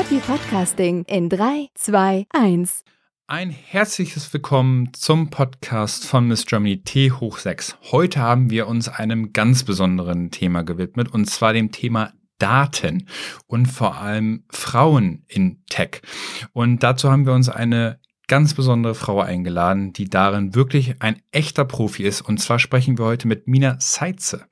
[0.00, 2.84] Happy Podcasting in 3, 2, 1.
[3.26, 7.76] Ein herzliches Willkommen zum Podcast von Miss Germany T hoch 6.
[7.92, 13.08] Heute haben wir uns einem ganz besonderen Thema gewidmet und zwar dem Thema Daten
[13.46, 16.00] und vor allem Frauen in Tech.
[16.54, 21.66] Und dazu haben wir uns eine ganz besondere Frau eingeladen, die darin wirklich ein echter
[21.66, 22.22] Profi ist.
[22.22, 24.46] Und zwar sprechen wir heute mit Mina Seitze.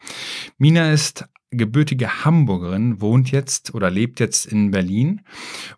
[0.59, 5.23] Mina ist gebürtige Hamburgerin, wohnt jetzt oder lebt jetzt in Berlin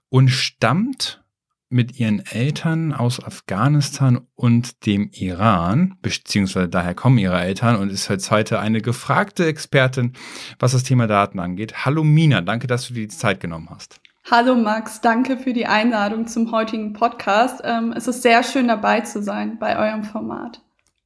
[0.08, 1.22] und stammt
[1.70, 8.10] mit ihren Eltern aus Afghanistan und dem Iran, beziehungsweise daher kommen ihre Eltern und ist
[8.30, 10.14] heute eine gefragte Expertin,
[10.58, 11.84] was das Thema Daten angeht.
[11.86, 14.00] Hallo Mina, danke, dass du dir die Zeit genommen hast.
[14.28, 17.62] Hallo Max, danke für die Einladung zum heutigen Podcast.
[17.64, 20.60] Ähm, es ist sehr schön dabei zu sein bei eurem Format.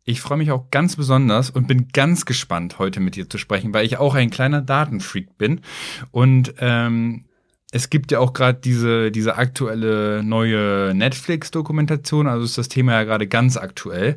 [0.06, 3.72] Ich freue mich auch ganz besonders und bin ganz gespannt, heute mit dir zu sprechen,
[3.72, 5.62] weil ich auch ein kleiner Datenfreak bin.
[6.11, 7.24] Und ähm,
[7.72, 13.05] es gibt ja auch gerade diese, diese aktuelle neue Netflix-Dokumentation, also ist das Thema ja
[13.05, 14.16] gerade ganz aktuell.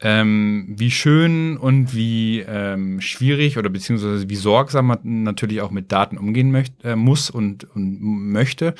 [0.00, 5.92] Ähm, wie schön und wie ähm, schwierig oder beziehungsweise wie sorgsam man natürlich auch mit
[5.92, 8.74] Daten umgehen möchte, äh, muss und, und möchte.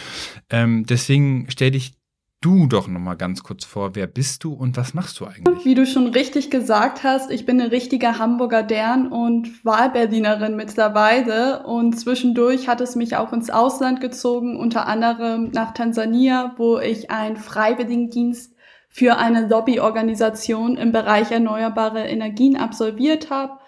[0.48, 1.92] Ähm, deswegen stelle ich
[2.40, 5.64] du doch noch mal ganz kurz vor, wer bist du und was machst du eigentlich?
[5.64, 11.64] Wie du schon richtig gesagt hast, ich bin eine richtige Hamburger Dern und Wahlberlinerin mittlerweile
[11.66, 17.10] und zwischendurch hat es mich auch ins Ausland gezogen, unter anderem nach Tansania, wo ich
[17.10, 18.54] einen Freiwilligendienst
[18.88, 23.58] für eine Lobbyorganisation im Bereich erneuerbare Energien absolviert habe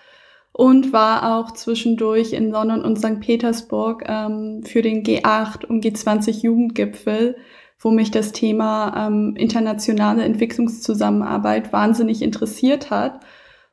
[0.53, 3.21] und war auch zwischendurch in London und St.
[3.21, 7.37] Petersburg ähm, für den G8 und G20 Jugendgipfel
[7.79, 13.21] wo mich das Thema ähm, internationale Entwicklungszusammenarbeit wahnsinnig interessiert hat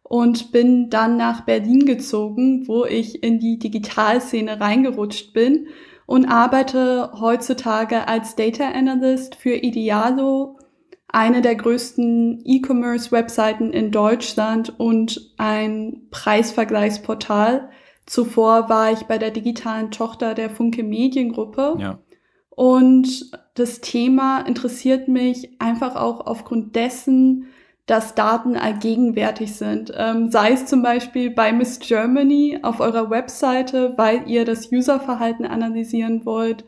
[0.03, 5.67] und bin dann nach Berlin gezogen, wo ich in die Digitalszene reingerutscht bin
[6.05, 10.59] und arbeite heutzutage als Data Analyst für Idealo,
[11.07, 17.69] eine der größten E-Commerce-Webseiten in Deutschland und ein Preisvergleichsportal.
[18.05, 21.77] Zuvor war ich bei der digitalen Tochter der Funke Mediengruppe.
[21.79, 21.99] Ja.
[22.49, 27.47] Und das Thema interessiert mich einfach auch aufgrund dessen,
[27.85, 29.93] dass Daten allgegenwärtig sind.
[29.95, 35.45] Ähm, sei es zum Beispiel bei Miss Germany auf eurer Webseite, weil ihr das Userverhalten
[35.45, 36.66] analysieren wollt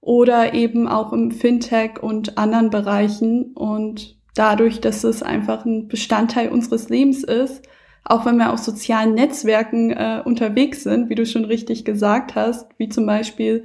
[0.00, 3.52] oder eben auch im Fintech und anderen Bereichen.
[3.54, 7.62] Und dadurch, dass es einfach ein Bestandteil unseres Lebens ist,
[8.04, 12.68] auch wenn wir auf sozialen Netzwerken äh, unterwegs sind, wie du schon richtig gesagt hast,
[12.76, 13.64] wie zum Beispiel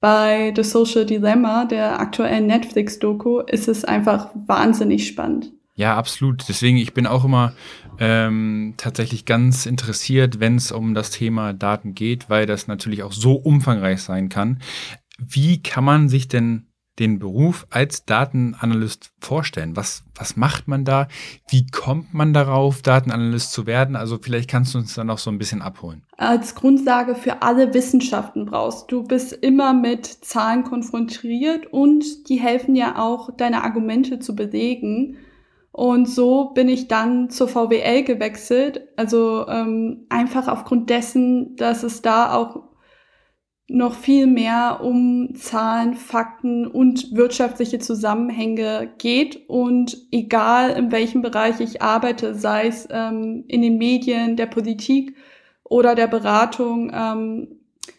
[0.00, 5.52] bei The Social Dilemma, der aktuellen Netflix-Doku, ist es einfach wahnsinnig spannend.
[5.74, 6.48] Ja, absolut.
[6.48, 7.52] Deswegen, ich bin auch immer
[8.00, 13.12] ähm, tatsächlich ganz interessiert, wenn es um das Thema Daten geht, weil das natürlich auch
[13.12, 14.60] so umfangreich sein kann.
[15.18, 16.67] Wie kann man sich denn
[16.98, 19.76] den Beruf als Datenanalyst vorstellen?
[19.76, 21.08] Was, was macht man da?
[21.48, 23.96] Wie kommt man darauf, Datenanalyst zu werden?
[23.96, 26.02] Also vielleicht kannst du uns da noch so ein bisschen abholen.
[26.16, 28.90] Als Grundlage für alle Wissenschaften brauchst.
[28.90, 35.16] Du bist immer mit Zahlen konfrontiert und die helfen ja auch, deine Argumente zu belegen.
[35.70, 38.88] Und so bin ich dann zur VWL gewechselt.
[38.96, 42.67] Also ähm, einfach aufgrund dessen, dass es da auch
[43.68, 49.48] noch viel mehr um Zahlen, Fakten und wirtschaftliche Zusammenhänge geht.
[49.48, 55.14] Und egal in welchem Bereich ich arbeite, sei es ähm, in den Medien, der Politik
[55.64, 57.48] oder der Beratung, ähm,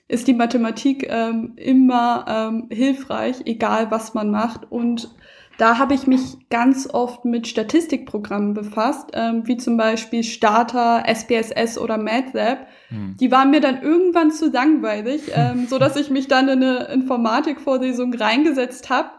[0.07, 4.71] ist die Mathematik ähm, immer ähm, hilfreich, egal was man macht.
[4.71, 5.13] Und
[5.59, 11.77] da habe ich mich ganz oft mit Statistikprogrammen befasst, ähm, wie zum Beispiel Starter, SPSS
[11.77, 12.65] oder MATLAB.
[12.87, 13.17] Hm.
[13.19, 16.85] Die waren mir dann irgendwann zu langweilig, ähm, so dass ich mich dann in eine
[16.85, 19.09] Informatikvorlesung reingesetzt habe.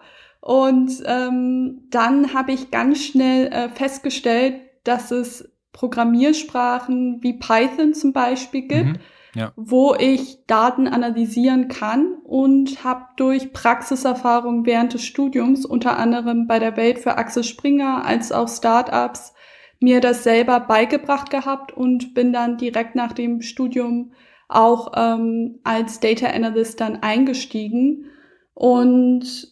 [0.41, 4.55] Und ähm, dann habe ich ganz schnell äh, festgestellt,
[4.85, 8.97] dass es Programmiersprachen wie Python zum Beispiel gibt.
[8.97, 9.01] Mhm
[9.35, 9.53] ja.
[9.57, 16.59] wo ich Daten analysieren kann und habe durch Praxiserfahrung während des Studiums, unter anderem bei
[16.59, 19.33] der Welt für Axel Springer als auch Startups,
[19.81, 24.13] mir das selber beigebracht gehabt und bin dann direkt nach dem Studium
[24.49, 28.07] auch ähm, als Data Analyst dann eingestiegen
[28.53, 29.49] Und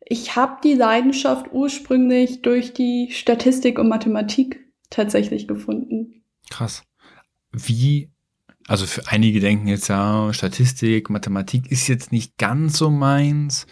[0.00, 4.60] ich habe die Leidenschaft ursprünglich durch die Statistik und Mathematik
[4.90, 6.24] tatsächlich gefunden.
[6.50, 6.84] Krass.
[7.50, 8.11] Wie
[8.68, 13.66] also für einige denken jetzt, ja, Statistik, Mathematik ist jetzt nicht ganz so meins,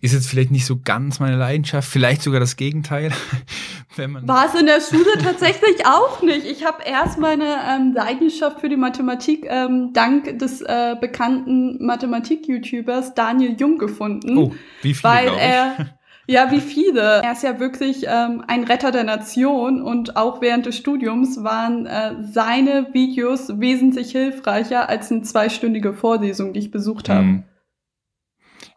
[0.00, 3.12] ist jetzt vielleicht nicht so ganz meine Leidenschaft, vielleicht sogar das Gegenteil.
[3.96, 6.46] Wenn man War es in der Schule tatsächlich auch nicht.
[6.46, 13.14] Ich habe erst meine ähm, Leidenschaft für die Mathematik ähm, dank des äh, bekannten Mathematik-YouTubers
[13.14, 14.38] Daniel Jung gefunden.
[14.38, 15.76] Oh, wie viele, weil er
[16.30, 17.22] ja, wie viele.
[17.22, 21.86] Er ist ja wirklich ähm, ein Retter der Nation und auch während des Studiums waren
[21.86, 27.22] äh, seine Videos wesentlich hilfreicher als eine zweistündige Vorlesung, die ich besucht habe.
[27.22, 27.42] Hm.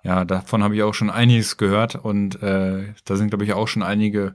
[0.01, 3.67] Ja, davon habe ich auch schon einiges gehört und äh, da sind, glaube ich, auch
[3.67, 4.33] schon einige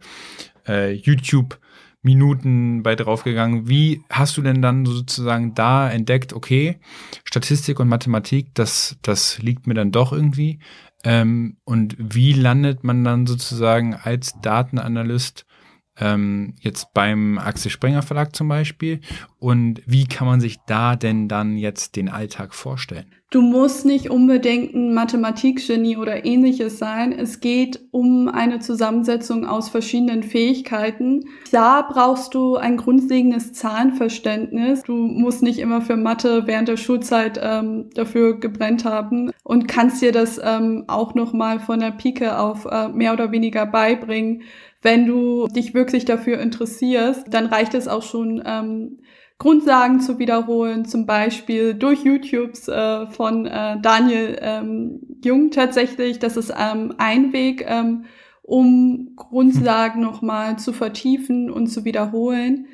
[0.67, 1.59] äh, YouTube-
[2.03, 3.69] Minuten bei draufgegangen.
[3.69, 6.79] Wie hast du denn dann sozusagen da entdeckt, okay,
[7.25, 10.61] Statistik und Mathematik, das, das liegt mir dann doch irgendwie.
[11.05, 15.47] Ähm, und wie landet man dann sozusagen als Datenanalyst
[15.97, 19.01] ähm, jetzt beim Axel Springer Verlag zum Beispiel?
[19.39, 23.15] Und wie kann man sich da denn dann jetzt den Alltag vorstellen?
[23.31, 27.13] Du musst nicht unbedingt ein Mathematikgenie oder ähnliches sein.
[27.13, 31.27] Es geht um eine Zusammensetzung aus verschiedenen Fähigkeiten.
[31.53, 34.83] Da brauchst du ein grundlegendes Zahlenverständnis.
[34.85, 40.01] Du musst nicht immer für Mathe während der Schulzeit ähm, dafür gebrennt haben und kannst
[40.01, 44.43] dir das ähm, auch nochmal von der Pike auf äh, mehr oder weniger beibringen.
[44.81, 49.01] Wenn du dich wirklich dafür interessierst, dann reicht es auch schon, ähm,
[49.39, 56.19] Grundlagen zu wiederholen, zum Beispiel durch YouTubes äh, von äh, Daniel ähm, Jung tatsächlich.
[56.19, 58.07] Das ist ähm, ein Weg, ähm,
[58.43, 62.67] um Grundlagen nochmal zu vertiefen und zu wiederholen.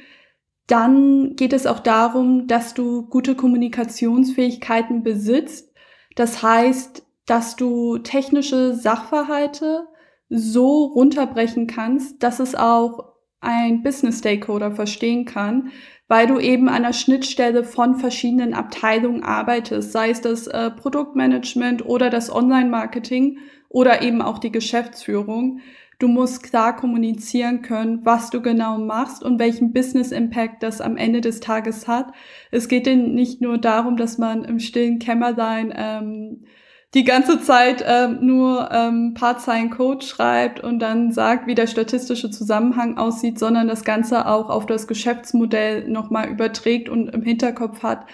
[0.66, 5.70] Dann geht es auch darum, dass du gute Kommunikationsfähigkeiten besitzt.
[6.14, 9.87] Das heißt, dass du technische Sachverhalte
[10.31, 15.70] so runterbrechen kannst, dass es auch ein Business Stakeholder verstehen kann,
[16.08, 21.86] weil du eben an der Schnittstelle von verschiedenen Abteilungen arbeitest, sei es das äh, Produktmanagement
[21.86, 25.60] oder das Online-Marketing oder eben auch die Geschäftsführung.
[25.98, 30.96] Du musst klar kommunizieren können, was du genau machst und welchen Business Impact das am
[30.96, 32.12] Ende des Tages hat.
[32.50, 36.44] Es geht denn nicht nur darum, dass man im stillen Kämmerlein ähm,
[36.94, 41.67] die ganze Zeit ähm, nur ähm, paar Zeilen Code schreibt und dann sagt, wie der
[41.67, 47.82] statistische Zusammenhang aussieht, sondern das Ganze auch auf das Geschäftsmodell nochmal überträgt und im Hinterkopf
[47.82, 48.06] hat,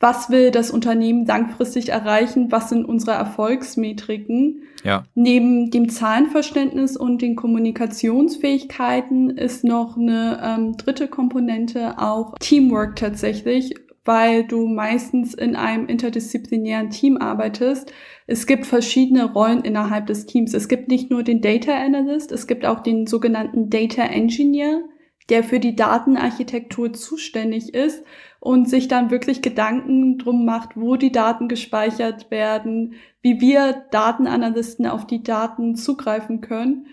[0.00, 4.62] was will das Unternehmen langfristig erreichen, was sind unsere Erfolgsmetriken.
[4.84, 5.04] Ja.
[5.14, 13.74] Neben dem Zahlenverständnis und den Kommunikationsfähigkeiten ist noch eine ähm, dritte Komponente auch Teamwork tatsächlich,
[14.06, 17.92] weil du meistens in einem interdisziplinären Team arbeitest
[18.26, 20.52] es gibt verschiedene Rollen innerhalb des Teams.
[20.52, 24.82] Es gibt nicht nur den Data Analyst, es gibt auch den sogenannten Data Engineer,
[25.28, 28.04] der für die Datenarchitektur zuständig ist
[28.40, 34.86] und sich dann wirklich Gedanken drum macht, wo die Daten gespeichert werden, wie wir Datenanalysten
[34.86, 36.86] auf die Daten zugreifen können.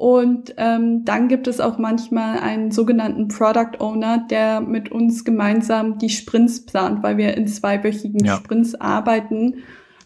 [0.00, 5.98] Und ähm, dann gibt es auch manchmal einen sogenannten Product Owner, der mit uns gemeinsam
[5.98, 8.36] die Sprints plant, weil wir in zweiwöchigen ja.
[8.36, 9.56] Sprints arbeiten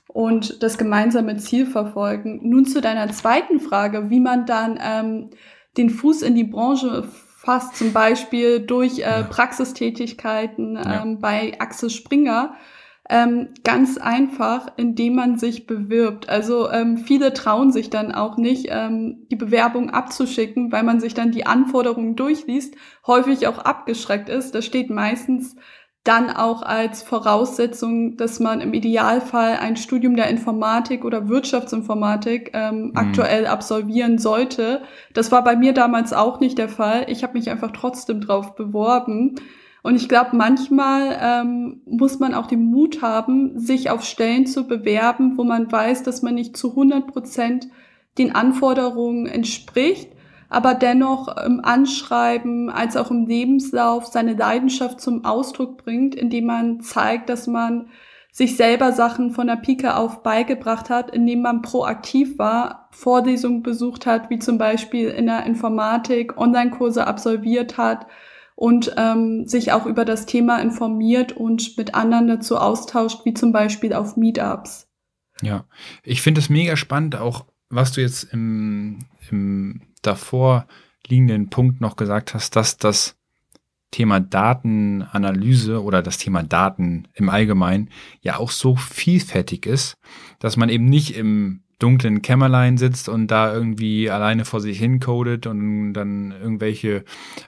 [0.08, 2.41] und das gemeinsame Ziel verfolgen.
[2.43, 5.30] Nun zu deiner zweiten Frage, wie man dann ähm,
[5.76, 7.04] den Fuß in die Branche
[7.37, 11.16] fasst, zum Beispiel durch äh, Praxistätigkeiten ähm, ja.
[11.21, 12.54] bei Axel Springer.
[13.11, 16.30] Ähm, ganz einfach, indem man sich bewirbt.
[16.30, 21.12] Also ähm, viele trauen sich dann auch nicht, ähm, die Bewerbung abzuschicken, weil man sich
[21.12, 22.75] dann die Anforderungen durchliest,
[23.06, 24.54] häufig auch abgeschreckt ist.
[24.54, 25.54] Da steht meistens
[26.04, 32.88] dann auch als Voraussetzung, dass man im Idealfall ein Studium der Informatik oder Wirtschaftsinformatik ähm,
[32.88, 32.92] mhm.
[32.94, 34.82] aktuell absolvieren sollte.
[35.14, 37.06] Das war bei mir damals auch nicht der Fall.
[37.08, 39.37] Ich habe mich einfach trotzdem drauf beworben.
[39.85, 44.67] Und ich glaube, manchmal ähm, muss man auch den Mut haben, sich auf Stellen zu
[44.67, 47.69] bewerben, wo man weiß, dass man nicht zu 100 Prozent
[48.19, 50.09] den Anforderungen entspricht
[50.55, 56.81] aber dennoch im Anschreiben als auch im Lebenslauf seine Leidenschaft zum Ausdruck bringt, indem man
[56.81, 57.88] zeigt, dass man
[58.31, 64.07] sich selber Sachen von der Pike auf beigebracht hat, indem man proaktiv war, Vorlesungen besucht
[64.07, 68.07] hat, wie zum Beispiel in der Informatik, Online-Kurse absolviert hat
[68.54, 73.52] und ähm, sich auch über das Thema informiert und mit anderen dazu austauscht, wie zum
[73.52, 74.88] Beispiel auf Meetups.
[75.42, 75.64] Ja,
[76.02, 80.66] ich finde es mega spannend, auch was du jetzt im, im davor
[81.06, 83.16] liegenden Punkt noch gesagt hast, dass das
[83.90, 89.96] Thema Datenanalyse oder das Thema Daten im Allgemeinen ja auch so vielfältig ist,
[90.38, 95.00] dass man eben nicht im dunklen Kämmerlein sitzt und da irgendwie alleine vor sich hin
[95.00, 97.04] codet und dann irgendwelche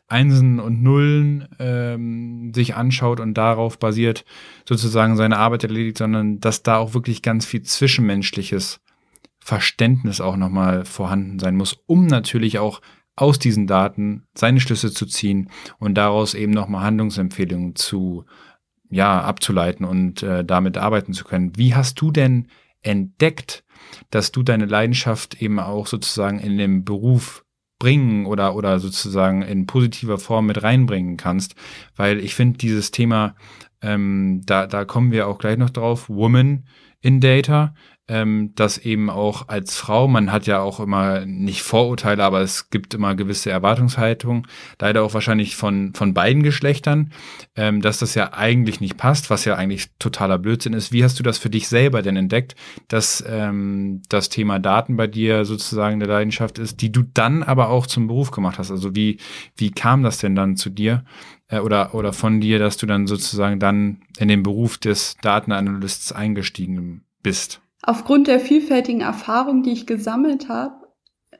[0.08, 4.24] Einsen und Nullen ähm, sich anschaut und darauf basiert
[4.68, 8.80] sozusagen seine Arbeit erledigt, sondern dass da auch wirklich ganz viel zwischenmenschliches
[9.38, 12.80] Verständnis auch nochmal vorhanden sein muss, um natürlich auch
[13.14, 18.24] aus diesen Daten seine Schlüsse zu ziehen und daraus eben nochmal Handlungsempfehlungen zu
[18.90, 21.56] ja abzuleiten und äh, damit arbeiten zu können.
[21.56, 22.48] Wie hast du denn
[22.82, 23.64] entdeckt,
[24.10, 27.44] dass du deine Leidenschaft eben auch sozusagen in den Beruf
[27.78, 31.54] bringen oder, oder sozusagen in positiver Form mit reinbringen kannst.
[31.94, 33.34] Weil ich finde dieses Thema,
[33.82, 36.64] ähm, da, da kommen wir auch gleich noch drauf, Woman
[37.00, 37.74] in Data,
[38.08, 42.70] ähm, dass eben auch als Frau, man hat ja auch immer nicht Vorurteile, aber es
[42.70, 44.46] gibt immer gewisse Erwartungshaltung,
[44.80, 47.10] leider auch wahrscheinlich von, von beiden Geschlechtern,
[47.56, 50.92] ähm, dass das ja eigentlich nicht passt, was ja eigentlich totaler Blödsinn ist.
[50.92, 52.54] Wie hast du das für dich selber denn entdeckt,
[52.88, 57.70] dass ähm, das Thema Daten bei dir sozusagen eine Leidenschaft ist, die du dann aber
[57.70, 58.70] auch zum Beruf gemacht hast?
[58.70, 59.18] Also wie,
[59.56, 61.04] wie kam das denn dann zu dir?
[61.48, 66.12] Äh, oder, oder von dir, dass du dann sozusagen dann in den Beruf des Datenanalysts
[66.12, 67.60] eingestiegen bist?
[67.86, 70.88] Aufgrund der vielfältigen Erfahrungen, die ich gesammelt habe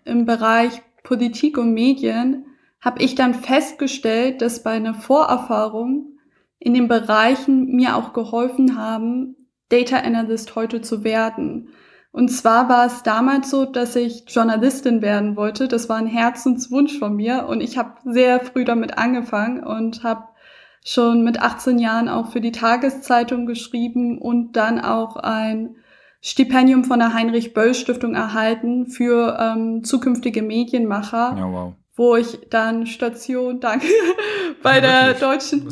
[0.04, 2.46] im Bereich Politik und Medien,
[2.80, 6.20] habe ich dann festgestellt, dass meine Vorerfahrungen
[6.60, 9.34] in den Bereichen mir auch geholfen haben,
[9.70, 11.70] Data Analyst heute zu werden.
[12.12, 15.66] Und zwar war es damals so, dass ich Journalistin werden wollte.
[15.66, 20.28] Das war ein Herzenswunsch von mir und ich habe sehr früh damit angefangen und habe
[20.84, 25.74] schon mit 18 Jahren auch für die Tageszeitung geschrieben und dann auch ein
[26.26, 31.36] Stipendium von der Heinrich-Böll-Stiftung erhalten für ähm, zukünftige Medienmacher.
[31.38, 31.74] Ja, wow.
[31.94, 33.86] Wo ich dann Station, danke,
[34.62, 35.68] bei ja, der deutschen,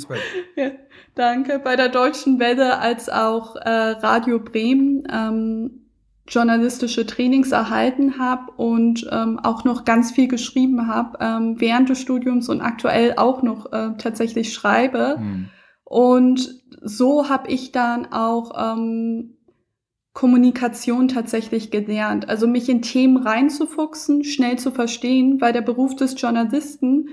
[0.54, 0.70] ja,
[1.16, 5.88] danke, bei der deutschen Welle als auch äh, Radio Bremen ähm,
[6.28, 12.00] journalistische Trainings erhalten habe und ähm, auch noch ganz viel geschrieben habe ähm, während des
[12.00, 15.16] Studiums und aktuell auch noch äh, tatsächlich schreibe.
[15.18, 15.48] Hm.
[15.82, 19.34] Und so habe ich dann auch ähm,
[20.14, 22.28] Kommunikation tatsächlich gelernt.
[22.28, 27.08] Also mich in Themen reinzufuchsen, schnell zu verstehen, weil der Beruf des Journalisten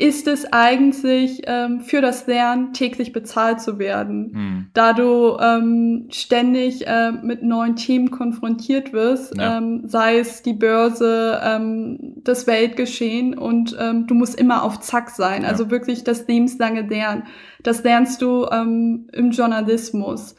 [0.00, 4.32] ist es eigentlich ähm, für das Lernen täglich bezahlt zu werden.
[4.32, 4.66] Mhm.
[4.72, 9.58] Da du ähm, ständig äh, mit neuen Themen konfrontiert wirst, ja.
[9.58, 15.10] ähm, sei es die Börse, ähm, das Weltgeschehen und ähm, du musst immer auf Zack
[15.10, 15.42] sein.
[15.42, 15.48] Ja.
[15.48, 17.24] Also wirklich das lebenslange Lernen.
[17.62, 20.34] Das lernst du ähm, im Journalismus.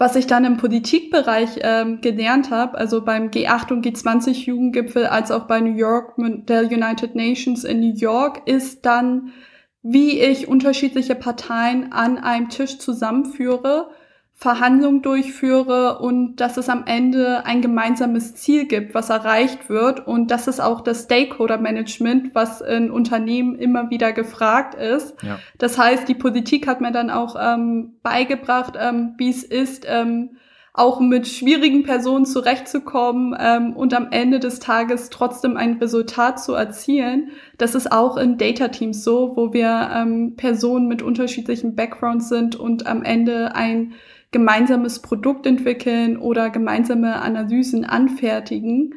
[0.00, 5.30] Was ich dann im Politikbereich ähm, gelernt habe, also beim G8 und G20 Jugendgipfel als
[5.30, 9.34] auch bei New York der United Nations in New York, ist dann,
[9.82, 13.90] wie ich unterschiedliche Parteien an einem Tisch zusammenführe
[14.40, 20.06] Verhandlungen durchführe und dass es am Ende ein gemeinsames Ziel gibt, was erreicht wird.
[20.06, 25.14] Und das ist auch das Stakeholder-Management, was in Unternehmen immer wieder gefragt ist.
[25.22, 25.38] Ja.
[25.58, 30.30] Das heißt, die Politik hat mir dann auch ähm, beigebracht, ähm, wie es ist, ähm,
[30.72, 36.54] auch mit schwierigen Personen zurechtzukommen ähm, und am Ende des Tages trotzdem ein Resultat zu
[36.54, 37.32] erzielen.
[37.58, 42.56] Das ist auch in Data Teams so, wo wir ähm, Personen mit unterschiedlichen Backgrounds sind
[42.56, 43.92] und am Ende ein
[44.30, 48.94] gemeinsames Produkt entwickeln oder gemeinsame Analysen anfertigen.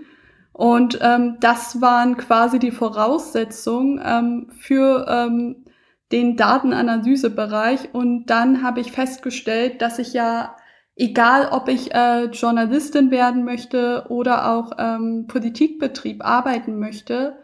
[0.52, 5.66] Und ähm, das waren quasi die Voraussetzungen ähm, für ähm,
[6.12, 7.94] den Datenanalysebereich.
[7.94, 10.56] Und dann habe ich festgestellt, dass ich ja,
[10.96, 17.38] egal ob ich äh, Journalistin werden möchte oder auch ähm, Politikbetrieb arbeiten möchte,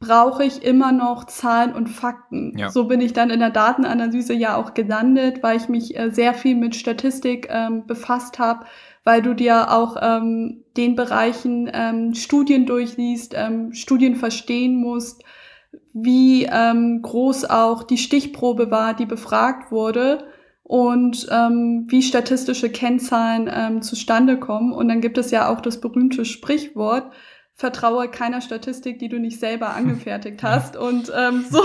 [0.00, 2.56] brauche ich immer noch Zahlen und Fakten.
[2.56, 2.70] Ja.
[2.70, 6.32] So bin ich dann in der Datenanalyse ja auch gelandet, weil ich mich äh, sehr
[6.32, 8.64] viel mit Statistik ähm, befasst habe,
[9.04, 15.22] weil du dir auch ähm, den Bereichen ähm, Studien durchliest, ähm, Studien verstehen musst,
[15.92, 20.24] wie ähm, groß auch die Stichprobe war, die befragt wurde
[20.62, 24.72] und ähm, wie statistische Kennzahlen zustande kommen.
[24.72, 27.10] Und dann gibt es ja auch das berühmte Sprichwort,
[27.60, 30.76] vertraue keiner Statistik, die du nicht selber angefertigt hast.
[30.76, 31.62] Und ähm, so,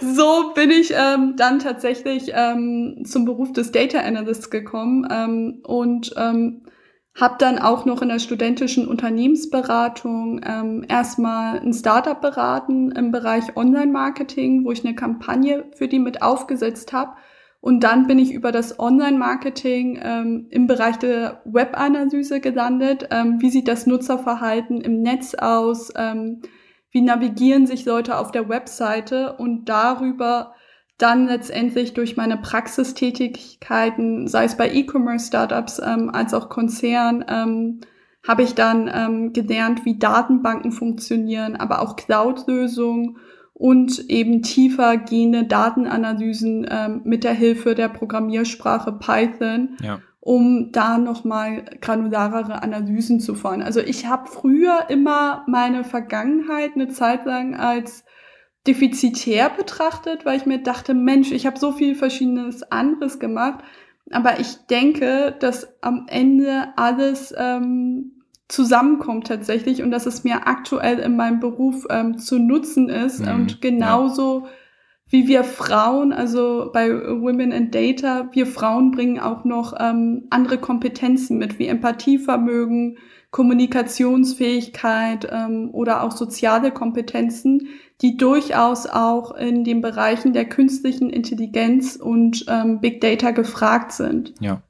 [0.00, 6.14] so bin ich ähm, dann tatsächlich ähm, zum Beruf des Data Analysts gekommen ähm, und
[6.18, 6.60] ähm,
[7.18, 13.56] habe dann auch noch in der studentischen Unternehmensberatung ähm, erstmal ein Startup beraten im Bereich
[13.56, 17.12] Online-Marketing, wo ich eine Kampagne für die mit aufgesetzt habe
[17.64, 23.08] und dann bin ich über das Online-Marketing ähm, im Bereich der Web-Analyse gelandet.
[23.10, 25.90] Ähm, wie sieht das Nutzerverhalten im Netz aus?
[25.96, 26.42] Ähm,
[26.90, 29.36] wie navigieren sich Leute auf der Webseite?
[29.38, 30.52] Und darüber
[30.98, 37.80] dann letztendlich durch meine Praxistätigkeiten, sei es bei E-Commerce-Startups ähm, als auch Konzern, ähm,
[38.28, 43.16] habe ich dann ähm, gelernt, wie Datenbanken funktionieren, aber auch Cloud-Lösungen
[43.54, 50.00] und eben tiefer gehende Datenanalysen ähm, mit der Hilfe der Programmiersprache Python, ja.
[50.20, 53.62] um da nochmal granularere Analysen zu fahren.
[53.62, 58.04] Also ich habe früher immer meine Vergangenheit eine Zeit lang als
[58.66, 63.62] defizitär betrachtet, weil ich mir dachte, Mensch, ich habe so viel verschiedenes anderes gemacht.
[64.10, 70.98] Aber ich denke, dass am Ende alles ähm, zusammenkommt tatsächlich und dass es mir aktuell
[70.98, 73.20] in meinem Beruf ähm, zu nutzen ist.
[73.20, 74.50] Mhm, und genauso ja.
[75.08, 80.58] wie wir Frauen, also bei Women in Data, wir Frauen bringen auch noch ähm, andere
[80.58, 82.98] Kompetenzen mit, wie Empathievermögen,
[83.30, 87.66] Kommunikationsfähigkeit ähm, oder auch soziale Kompetenzen,
[88.00, 94.34] die durchaus auch in den Bereichen der künstlichen Intelligenz und ähm, Big Data gefragt sind.
[94.38, 94.62] Ja,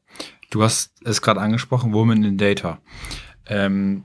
[0.51, 2.79] du hast es gerade angesprochen, Women in Data.
[3.47, 4.05] Ähm,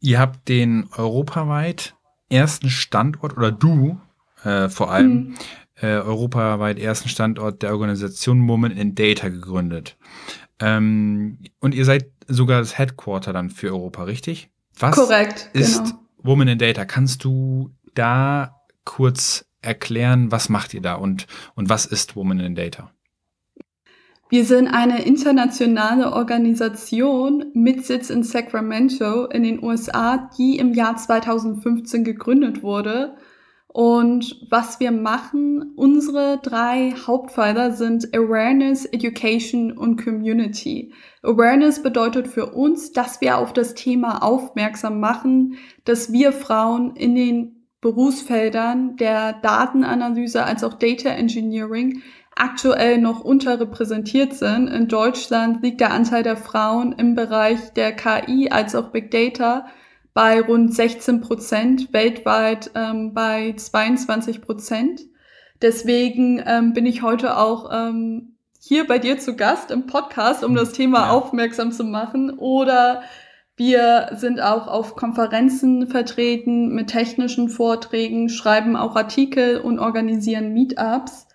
[0.00, 1.94] ihr habt den europaweit
[2.28, 4.00] ersten Standort oder du
[4.44, 5.34] äh, vor allem mhm.
[5.80, 9.96] äh, europaweit ersten Standort der Organisation Women in Data gegründet.
[10.60, 14.50] Ähm, und ihr seid sogar das Headquarter dann für Europa, richtig?
[14.78, 16.00] Was Korrekt, ist genau.
[16.22, 16.84] Women in Data?
[16.84, 22.54] Kannst du da kurz erklären, was macht ihr da und, und was ist Women in
[22.54, 22.90] Data?
[24.30, 30.96] Wir sind eine internationale Organisation mit Sitz in Sacramento in den USA, die im Jahr
[30.96, 33.16] 2015 gegründet wurde.
[33.66, 40.92] Und was wir machen, unsere drei Hauptpfeiler sind Awareness, Education und Community.
[41.24, 47.16] Awareness bedeutet für uns, dass wir auf das Thema aufmerksam machen, dass wir Frauen in
[47.16, 52.02] den Berufsfeldern der Datenanalyse als auch Data Engineering
[52.40, 54.68] aktuell noch unterrepräsentiert sind.
[54.68, 59.66] In Deutschland liegt der Anteil der Frauen im Bereich der KI als auch Big Data
[60.14, 65.02] bei rund 16 Prozent, weltweit ähm, bei 22 Prozent.
[65.62, 70.54] Deswegen ähm, bin ich heute auch ähm, hier bei dir zu Gast im Podcast, um
[70.54, 71.10] das Thema ja.
[71.10, 72.30] aufmerksam zu machen.
[72.38, 73.02] Oder
[73.56, 81.26] wir sind auch auf Konferenzen vertreten mit technischen Vorträgen, schreiben auch Artikel und organisieren Meetups.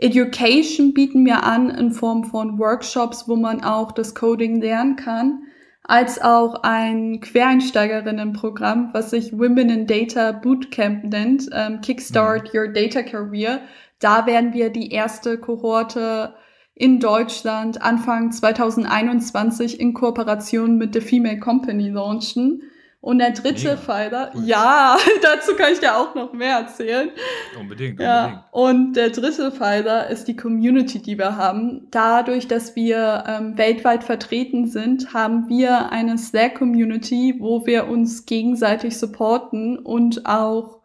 [0.00, 5.42] Education bieten wir an in Form von Workshops, wo man auch das Coding lernen kann,
[5.82, 12.58] als auch ein Quereinsteigerinnenprogramm, was sich Women in Data Bootcamp nennt, ähm, Kickstart mhm.
[12.58, 13.60] Your Data Career.
[13.98, 16.34] Da werden wir die erste Kohorte
[16.74, 22.62] in Deutschland Anfang 2021 in Kooperation mit The Female Company launchen.
[23.02, 23.76] Und der dritte Mega.
[23.78, 24.44] Pfeiler, cool.
[24.44, 27.10] ja, dazu kann ich dir auch noch mehr erzählen.
[27.58, 28.24] Unbedingt, ja.
[28.24, 28.44] unbedingt.
[28.52, 31.88] Und der dritte Pfeiler ist die Community, die wir haben.
[31.90, 38.98] Dadurch, dass wir ähm, weltweit vertreten sind, haben wir eine Slack-Community, wo wir uns gegenseitig
[38.98, 40.79] supporten und auch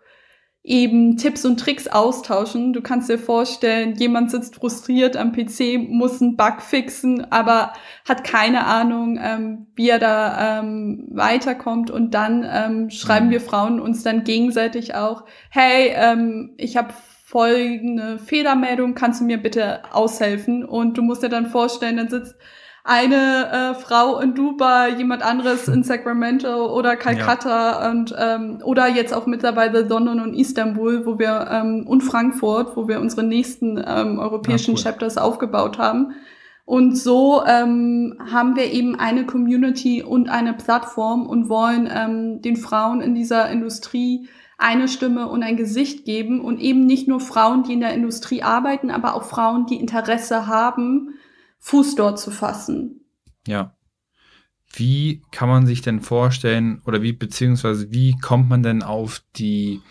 [0.65, 2.73] eben Tipps und Tricks austauschen.
[2.73, 7.73] Du kannst dir vorstellen, jemand sitzt frustriert am PC, muss einen Bug fixen, aber
[8.07, 11.91] hat keine Ahnung, ähm, wie er da ähm, weiterkommt.
[11.91, 13.31] Und dann ähm, schreiben mhm.
[13.31, 16.93] wir Frauen uns dann gegenseitig auch, hey, ähm, ich habe
[17.25, 20.65] folgende Fehlermeldung, kannst du mir bitte aushelfen?
[20.65, 22.35] Und du musst dir dann vorstellen, dann sitzt
[22.87, 27.91] eine äh, Frau in Dubai, jemand anderes in Sacramento oder Calcutta ja.
[27.91, 32.87] und ähm, oder jetzt auch mittlerweile London und Istanbul, wo wir ähm, und Frankfurt, wo
[32.87, 34.83] wir unsere nächsten ähm, europäischen ah, cool.
[34.83, 36.13] Chapters aufgebaut haben.
[36.63, 42.55] Und so ähm, haben wir eben eine Community und eine Plattform und wollen ähm, den
[42.55, 47.63] Frauen in dieser Industrie eine Stimme und ein Gesicht geben und eben nicht nur Frauen,
[47.63, 51.15] die in der Industrie arbeiten, aber auch Frauen, die Interesse haben,
[51.65, 53.01] Fuß dort zu fassen.
[53.47, 53.75] Ja.
[54.71, 59.81] Wie kann man sich denn vorstellen oder wie beziehungsweise wie kommt man denn auf die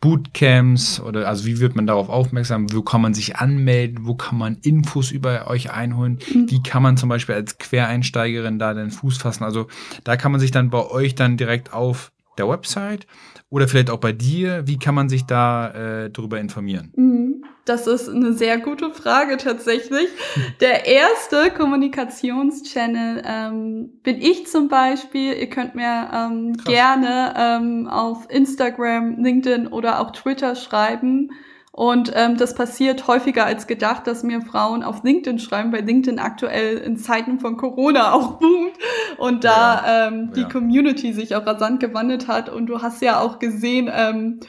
[0.00, 2.70] Bootcamps oder also wie wird man darauf aufmerksam?
[2.74, 4.04] Wo kann man sich anmelden?
[4.04, 6.18] Wo kann man Infos über euch einholen?
[6.30, 6.50] Mhm.
[6.50, 9.44] Wie kann man zum Beispiel als Quereinsteigerin da den Fuß fassen?
[9.44, 9.66] Also
[10.04, 13.06] da kann man sich dann bei euch dann direkt auf der Website
[13.50, 14.66] oder vielleicht auch bei dir.
[14.66, 16.92] Wie kann man sich da äh, darüber informieren?
[16.96, 17.44] Mhm.
[17.64, 20.08] Das ist eine sehr gute Frage tatsächlich.
[20.60, 25.34] Der erste Kommunikationschannel ähm, bin ich zum Beispiel.
[25.34, 31.30] Ihr könnt mir ähm, gerne ähm, auf Instagram, LinkedIn oder auch Twitter schreiben.
[31.78, 36.18] Und ähm, das passiert häufiger als gedacht, dass mir Frauen auf LinkedIn schreiben, weil LinkedIn
[36.18, 38.72] aktuell in Zeiten von Corona auch boomt
[39.16, 40.48] und da ja, ähm, die ja.
[40.48, 42.48] Community sich auch rasant gewandelt hat.
[42.48, 44.40] Und du hast ja auch gesehen, ähm,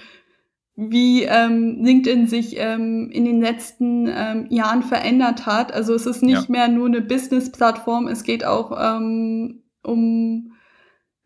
[0.75, 5.71] wie ähm, LinkedIn sich ähm, in den letzten ähm, Jahren verändert hat.
[5.71, 6.51] Also es ist nicht ja.
[6.51, 10.53] mehr nur eine Business-Plattform, es geht auch ähm, um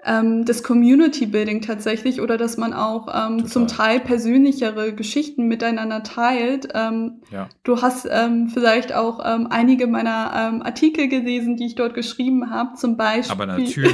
[0.06, 6.04] ähm, das Community Building tatsächlich oder dass man auch ähm, zum Teil persönlichere Geschichten miteinander
[6.04, 6.70] teilt.
[6.74, 7.50] Ähm, ja.
[7.64, 12.50] Du hast ähm, vielleicht auch ähm, einige meiner ähm, Artikel gelesen, die ich dort geschrieben
[12.50, 13.32] habe, zum Beispiel.
[13.32, 13.94] Aber natürlich.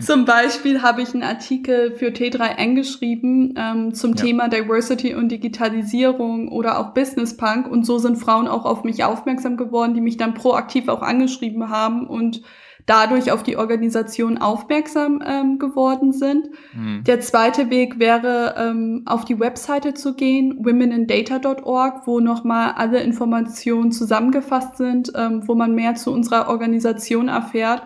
[0.00, 4.24] zum Beispiel habe ich einen Artikel für T3N geschrieben ähm, zum ja.
[4.24, 9.04] Thema Diversity und Digitalisierung oder auch Business Punk und so sind Frauen auch auf mich
[9.04, 12.42] aufmerksam geworden, die mich dann proaktiv auch angeschrieben haben und
[12.86, 16.48] dadurch auf die Organisation aufmerksam ähm, geworden sind.
[16.74, 17.04] Mhm.
[17.04, 23.92] Der zweite Weg wäre, ähm, auf die Webseite zu gehen, womenindata.org, wo nochmal alle Informationen
[23.92, 27.82] zusammengefasst sind, ähm, wo man mehr zu unserer Organisation erfährt,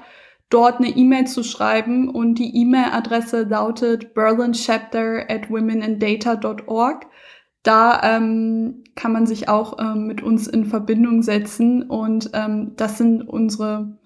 [0.48, 7.06] dort eine E-Mail zu schreiben und die E-Mail-Adresse lautet berlinchapter at womenindata.org.
[7.62, 12.96] Da ähm, kann man sich auch ähm, mit uns in Verbindung setzen und ähm, das
[12.96, 13.98] sind unsere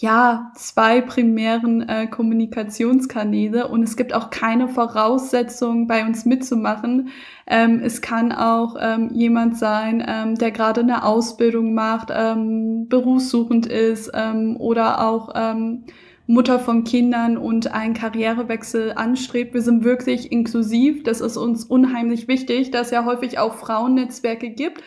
[0.00, 7.08] ja, zwei primären äh, Kommunikationskanäle und es gibt auch keine Voraussetzung, bei uns mitzumachen.
[7.48, 13.66] Ähm, es kann auch ähm, jemand sein, ähm, der gerade eine Ausbildung macht, ähm, berufssuchend
[13.66, 15.82] ist ähm, oder auch ähm,
[16.28, 19.52] Mutter von Kindern und einen Karrierewechsel anstrebt.
[19.54, 21.02] Wir sind wirklich inklusiv.
[21.02, 24.80] Das ist uns unheimlich wichtig, dass ja häufig auch Frauennetzwerke gibt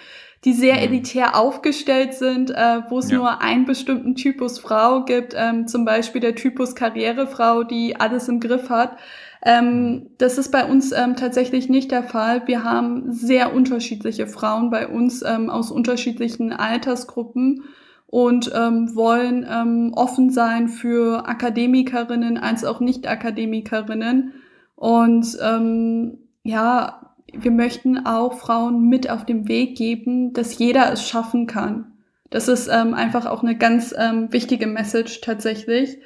[0.43, 0.81] die sehr mhm.
[0.81, 3.17] elitär aufgestellt sind, äh, wo es ja.
[3.17, 8.39] nur einen bestimmten Typus Frau gibt, ähm, zum Beispiel der Typus Karrierefrau, die alles im
[8.39, 8.97] Griff hat.
[9.43, 10.07] Ähm, mhm.
[10.17, 12.47] das ist bei uns ähm, tatsächlich nicht der Fall.
[12.47, 17.63] Wir haben sehr unterschiedliche Frauen bei uns ähm, aus unterschiedlichen Altersgruppen
[18.07, 24.33] und ähm, wollen ähm, offen sein für Akademikerinnen als auch Nicht-Akademikerinnen.
[24.75, 27.00] Und ähm, ja,
[27.33, 31.93] wir möchten auch Frauen mit auf den Weg geben, dass jeder es schaffen kann.
[32.29, 35.97] Das ist ähm, einfach auch eine ganz ähm, wichtige Message tatsächlich.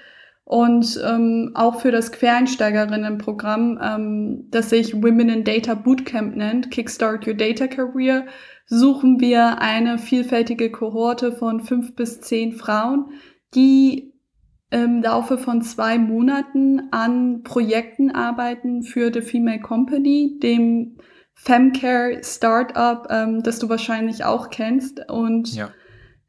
[0.43, 7.25] Und ähm, auch für das Quereinsteigerinnenprogramm, ähm, das sich Women in Data Bootcamp nennt, Kickstart
[7.27, 8.25] Your Data Career,
[8.67, 13.09] suchen wir eine vielfältige Kohorte von fünf bis zehn Frauen,
[13.55, 14.13] die
[14.69, 20.97] im Laufe von zwei Monaten an Projekten arbeiten für The Female Company, dem
[21.35, 25.09] Femcare Startup, ähm, das du wahrscheinlich auch kennst.
[25.09, 25.69] Und ja.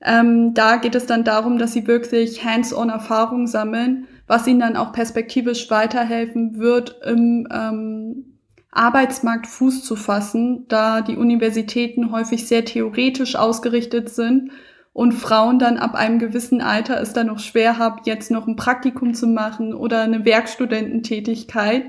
[0.02, 4.76] ähm, da geht es dann darum, dass sie wirklich hands-on Erfahrung sammeln, was ihnen dann
[4.76, 8.36] auch perspektivisch weiterhelfen wird, im ähm,
[8.72, 14.50] Arbeitsmarkt Fuß zu fassen, da die Universitäten häufig sehr theoretisch ausgerichtet sind
[14.92, 18.56] und Frauen dann ab einem gewissen Alter es dann noch schwer haben, jetzt noch ein
[18.56, 21.84] Praktikum zu machen oder eine Werkstudententätigkeit.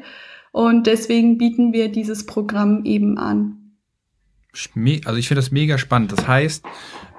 [0.57, 3.75] Und deswegen bieten wir dieses Programm eben an.
[5.05, 6.11] Also ich finde das mega spannend.
[6.11, 6.65] Das heißt,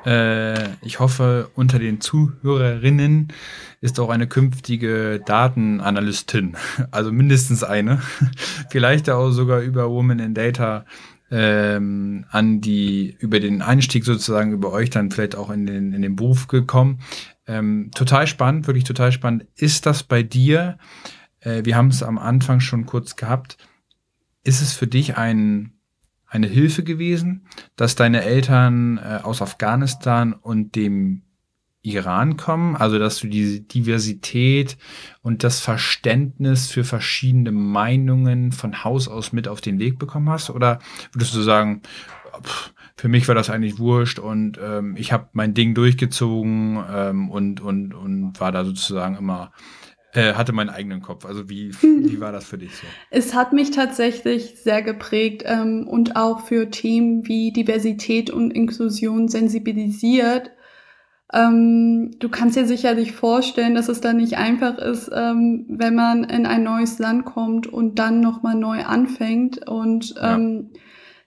[0.04, 3.28] äh, ich hoffe, unter den Zuhörerinnen
[3.80, 6.56] ist auch eine künftige Datenanalystin,
[6.90, 8.02] also mindestens eine,
[8.70, 10.84] vielleicht auch sogar über Women in Data
[11.30, 16.02] ähm, an die, über den Einstieg sozusagen über euch dann vielleicht auch in den, in
[16.02, 16.98] den Beruf gekommen.
[17.46, 19.46] Ähm, total spannend, wirklich total spannend.
[19.54, 20.76] Ist das bei dir
[21.40, 23.56] äh, wir haben es am Anfang schon kurz gehabt.
[24.44, 25.72] Ist es für dich ein,
[26.26, 27.46] eine Hilfe gewesen,
[27.76, 31.22] dass deine Eltern äh, aus Afghanistan und dem
[31.82, 34.76] Iran kommen, also dass du diese Diversität
[35.22, 40.50] und das Verständnis für verschiedene Meinungen von Haus aus mit auf den Weg bekommen hast?
[40.50, 40.80] Oder
[41.12, 41.82] würdest du sagen,
[42.42, 47.30] pff, für mich war das eigentlich wurscht und ähm, ich habe mein Ding durchgezogen ähm,
[47.30, 49.52] und, und, und war da sozusagen immer
[50.18, 51.24] äh, hatte meinen eigenen Kopf.
[51.24, 52.86] Also wie, wie war das für dich so?
[53.10, 59.28] Es hat mich tatsächlich sehr geprägt ähm, und auch für Themen wie Diversität und Inklusion
[59.28, 60.50] sensibilisiert.
[61.32, 66.24] Ähm, du kannst dir sicherlich vorstellen, dass es dann nicht einfach ist, ähm, wenn man
[66.24, 69.68] in ein neues Land kommt und dann nochmal neu anfängt.
[69.68, 70.80] Und ähm, ja.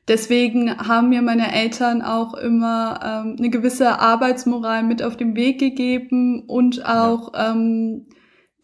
[0.08, 5.60] deswegen haben mir meine Eltern auch immer ähm, eine gewisse Arbeitsmoral mit auf den Weg
[5.60, 7.54] gegeben und auch ja.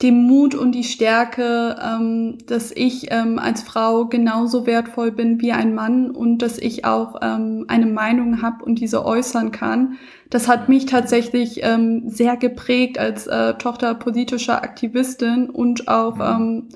[0.01, 5.53] Dem Mut und die Stärke, ähm, dass ich ähm, als Frau genauso wertvoll bin wie
[5.53, 9.97] ein Mann und dass ich auch ähm, eine Meinung habe und diese äußern kann.
[10.29, 16.67] Das hat mich tatsächlich ähm, sehr geprägt als äh, Tochter politischer Aktivistin und auch ähm,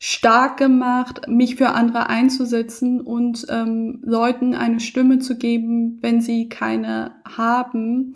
[0.00, 6.48] stark gemacht, mich für andere einzusetzen und ähm, Leuten eine Stimme zu geben, wenn sie
[6.48, 8.14] keine haben.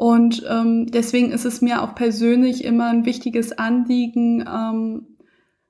[0.00, 5.18] Und ähm, deswegen ist es mir auch persönlich immer ein wichtiges Anliegen, ähm,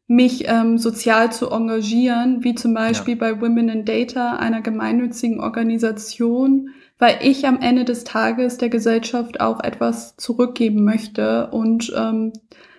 [0.06, 3.18] mich ähm, sozial zu engagieren, wie zum Beispiel ja.
[3.18, 9.40] bei Women in Data, einer gemeinnützigen Organisation, weil ich am Ende des Tages der Gesellschaft
[9.40, 12.32] auch etwas zurückgeben möchte und ähm,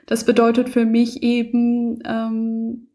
[0.05, 2.87] Das bedeutet für mich eben, ähm,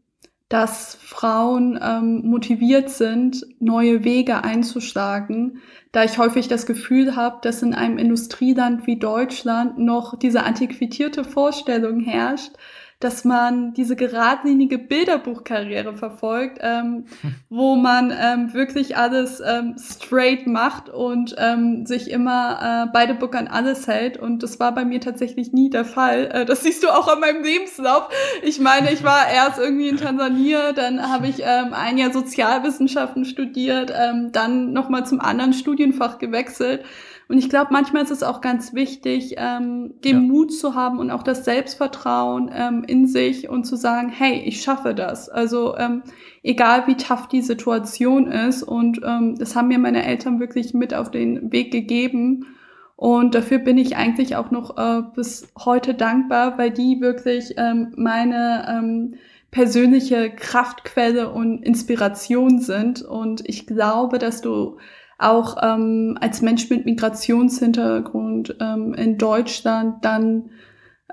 [0.49, 7.63] dass Frauen ähm, motiviert sind, neue Wege einzuschlagen, da ich häufig das Gefühl habe, dass
[7.63, 12.53] in einem Industrieland wie Deutschland noch diese antiquierte Vorstellung herrscht,
[12.99, 17.05] dass man diese geradlinige Bilderbuchkarriere verfolgt, ähm,
[17.51, 23.35] wo man ähm, wirklich alles ähm, straight macht und ähm, sich immer äh, beide Book
[23.35, 24.17] an alles hält.
[24.17, 26.31] Und das war bei mir tatsächlich nie der Fall.
[26.33, 28.09] Äh, das siehst du auch an meinem Lebenslauf.
[28.43, 33.27] Ich meine, ich war erst irgendwie in Tansania, dann habe ich ähm, ein Jahr Sozialwissenschaften
[33.27, 36.83] studiert, ähm, dann nochmal zum anderen Studienfach gewechselt.
[37.29, 40.21] Und ich glaube, manchmal ist es auch ganz wichtig, ähm, den ja.
[40.21, 44.63] Mut zu haben und auch das Selbstvertrauen ähm, in sich und zu sagen, hey, ich
[44.63, 45.29] schaffe das.
[45.29, 46.03] Also ähm,
[46.45, 48.63] egal wie tough die Situation ist.
[48.63, 52.47] Und ähm, das haben mir meine Eltern wirklich mit auf den Weg gegeben.
[52.95, 57.93] Und dafür bin ich eigentlich auch noch äh, bis heute dankbar, weil die wirklich ähm,
[57.97, 59.15] meine ähm,
[59.51, 63.03] persönliche Kraftquelle und Inspiration sind.
[63.03, 64.79] Und ich glaube, dass du
[65.19, 70.51] auch ähm, als Mensch mit Migrationshintergrund ähm, in Deutschland dann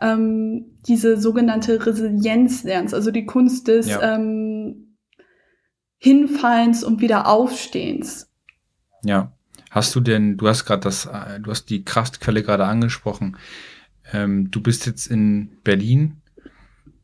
[0.02, 4.16] ähm, diese sogenannte Resilienz lernst, also die Kunst des ja.
[4.16, 4.98] ähm,
[5.98, 8.30] Hinfallens und Wiederaufstehens.
[9.04, 9.32] Ja.
[9.72, 13.38] Hast du denn, du hast gerade das, äh, du hast die Kraftquelle gerade angesprochen.
[14.12, 16.22] Ähm, du bist jetzt in Berlin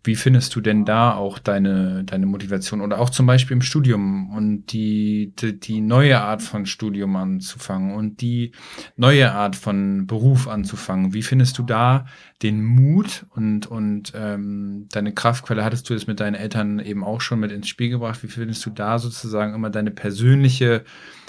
[0.10, 4.32] wie findest du denn da auch deine, deine Motivation oder auch zum Beispiel im Studium
[4.32, 8.54] und die, die, die neue Art von Studium anzufangen und die
[8.96, 11.14] neue Art von Beruf anzufangen?
[11.14, 12.08] Wie findest du da
[12.42, 15.64] den Mut und, und ähm, deine Kraftquelle?
[15.64, 18.24] Hattest du das mit deinen Eltern eben auch schon mit ins Spiel gebracht?
[18.24, 20.86] Wie findest du da sozusagen immer deine persönliche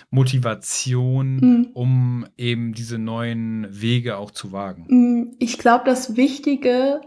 [0.08, 1.68] Motivation, mhm.
[1.74, 4.86] um eben diese neuen Wege auch zu wagen?
[4.88, 7.02] Mm, ich glaube, das Wichtige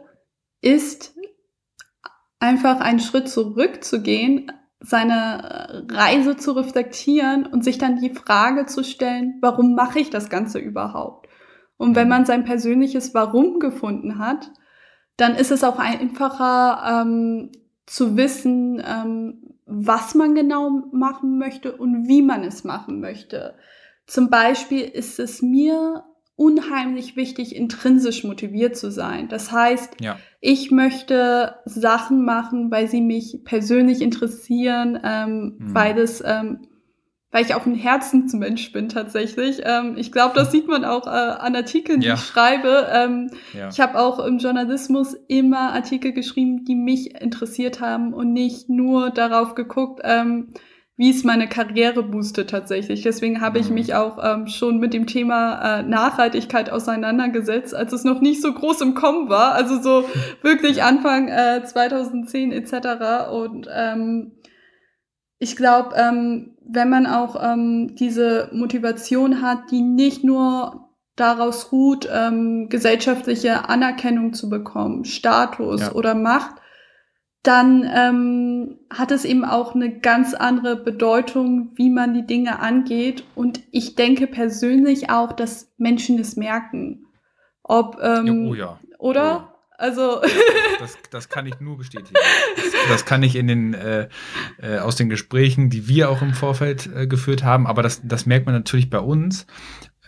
[0.61, 1.15] ist,
[2.43, 4.51] einfach einen Schritt zurückzugehen,
[4.81, 10.29] seine Reise zu reflektieren und sich dann die Frage zu stellen, warum mache ich das
[10.29, 11.29] Ganze überhaupt?
[11.77, 12.09] Und wenn mhm.
[12.09, 14.51] man sein persönliches Warum gefunden hat,
[15.15, 17.51] dann ist es auch einfacher ähm,
[17.85, 23.55] zu wissen, ähm, was man genau machen möchte und wie man es machen möchte.
[24.05, 26.03] Zum Beispiel ist es mir
[26.35, 29.27] unheimlich wichtig, intrinsisch motiviert zu sein.
[29.29, 30.17] Das heißt, ja.
[30.41, 35.75] ich möchte Sachen machen, weil sie mich persönlich interessieren, ähm, mhm.
[35.75, 36.67] weil es, ähm,
[37.31, 39.61] weil ich auch ein Herzensmensch bin tatsächlich.
[39.63, 42.15] Ähm, ich glaube, das sieht man auch äh, an Artikeln, die ja.
[42.15, 42.87] ich schreibe.
[42.91, 43.69] Ähm, ja.
[43.69, 49.11] Ich habe auch im Journalismus immer Artikel geschrieben, die mich interessiert haben und nicht nur
[49.11, 50.49] darauf geguckt, ähm,
[51.03, 53.01] wie es meine Karriere boostet tatsächlich.
[53.01, 53.73] Deswegen habe ich mhm.
[53.73, 58.53] mich auch ähm, schon mit dem Thema äh, Nachhaltigkeit auseinandergesetzt, als es noch nicht so
[58.53, 59.51] groß im Kommen war.
[59.51, 60.05] Also so
[60.43, 63.29] wirklich Anfang äh, 2010 etc.
[63.33, 64.31] Und ähm,
[65.39, 72.07] ich glaube, ähm, wenn man auch ähm, diese Motivation hat, die nicht nur daraus ruht,
[72.09, 75.91] ähm, gesellschaftliche Anerkennung zu bekommen, Status ja.
[75.91, 76.62] oder Macht,
[77.43, 83.25] dann ähm, hat es eben auch eine ganz andere Bedeutung, wie man die Dinge angeht.
[83.35, 87.05] Und ich denke persönlich auch, dass Menschen es merken.
[87.61, 88.79] Ob, ähm, oh ja.
[88.97, 89.21] Oder?
[89.21, 89.49] Oh ja.
[89.77, 90.21] Also.
[90.79, 92.13] das, das, kann ich nur bestätigen.
[92.55, 94.07] Das, das kann ich in den, äh,
[94.61, 98.25] äh, aus den Gesprächen, die wir auch im Vorfeld äh, geführt haben, aber das, das
[98.25, 99.45] merkt man natürlich bei uns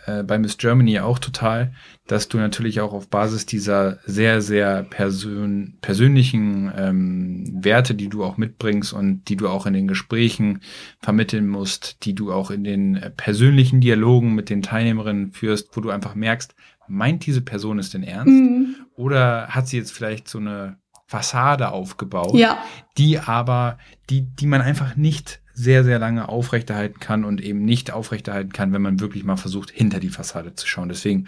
[0.06, 1.72] äh, bei Miss Germany auch total,
[2.06, 8.24] dass du natürlich auch auf Basis dieser sehr, sehr persön persönlichen ähm, Werte, die du
[8.24, 10.60] auch mitbringst und die du auch in den Gesprächen
[11.00, 15.80] vermitteln musst, die du auch in den äh, persönlichen Dialogen mit den Teilnehmerinnen führst, wo
[15.80, 16.54] du einfach merkst,
[16.88, 18.32] meint diese Person es denn ernst?
[18.32, 18.76] Mhm.
[18.94, 22.58] Oder hat sie jetzt vielleicht so eine Fassade aufgebaut, ja.
[22.98, 23.78] die aber,
[24.10, 28.72] die, die man einfach nicht sehr, sehr lange aufrechterhalten kann und eben nicht aufrechterhalten kann,
[28.72, 30.90] wenn man wirklich mal versucht, hinter die Fassade zu schauen.
[30.90, 31.26] Deswegen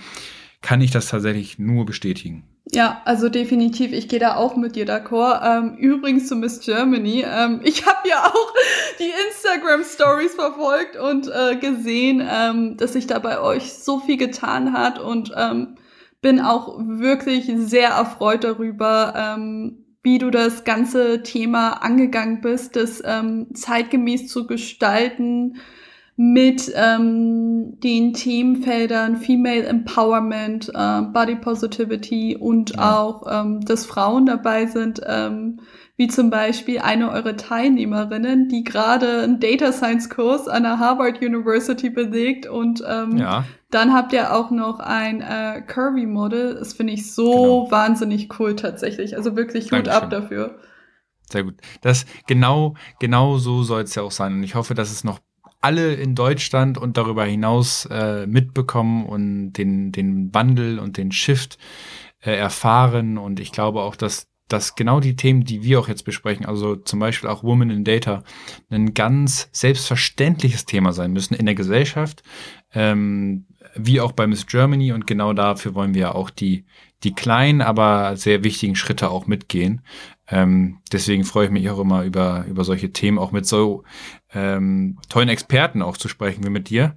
[0.61, 2.45] kann ich das tatsächlich nur bestätigen.
[2.71, 5.41] Ja, also definitiv, ich gehe da auch mit dir d'accord.
[5.43, 8.55] Ähm, übrigens zu Miss Germany, ähm, ich habe ja auch
[8.99, 14.75] die Instagram-Stories verfolgt und äh, gesehen, ähm, dass sich da bei euch so viel getan
[14.75, 15.77] hat und ähm,
[16.21, 23.03] bin auch wirklich sehr erfreut darüber, ähm, wie du das ganze Thema angegangen bist, das
[23.05, 25.57] ähm, zeitgemäß zu gestalten
[26.17, 32.99] mit ähm, den Themenfeldern Female Empowerment, äh, Body Positivity und ja.
[32.99, 35.61] auch, ähm, dass Frauen dabei sind, ähm,
[35.99, 41.21] wie zum Beispiel eine eurer Teilnehmerinnen, die gerade einen Data Science Kurs an der Harvard
[41.21, 43.45] University belegt und ähm, ja.
[43.73, 46.55] dann habt ihr auch noch ein äh, Curvy Model.
[46.55, 47.71] Das finde ich so genau.
[47.73, 49.17] wahnsinnig cool tatsächlich.
[49.17, 50.61] Also wirklich Hut ab dafür.
[51.31, 51.57] Sehr gut.
[51.81, 54.35] Das genau, genau so soll es ja auch sein.
[54.35, 55.19] Und ich hoffe, dass es noch
[55.61, 61.59] alle in Deutschland und darüber hinaus äh, mitbekommen und den, den Wandel und den Shift
[62.21, 63.19] äh, erfahren.
[63.19, 66.77] Und ich glaube auch, dass, dass genau die Themen, die wir auch jetzt besprechen, also
[66.77, 68.25] zum Beispiel auch Women in Data,
[68.71, 72.23] ein ganz selbstverständliches Thema sein müssen in der Gesellschaft,
[72.73, 74.93] ähm, wie auch bei Miss Germany.
[74.93, 76.65] Und genau dafür wollen wir auch die,
[77.05, 79.83] die kleinen, aber sehr wichtigen Schritte auch mitgehen.
[80.27, 83.85] Ähm, deswegen freue ich mich auch immer über, über solche Themen, auch mit so
[84.33, 86.97] ähm, tollen Experten auch zu sprechen wie mit dir.